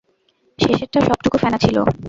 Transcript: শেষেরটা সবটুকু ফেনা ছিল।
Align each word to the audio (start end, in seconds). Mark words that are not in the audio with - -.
শেষেরটা 0.59 0.99
সবটুকু 1.07 1.37
ফেনা 1.41 1.57
ছিল। 1.63 1.77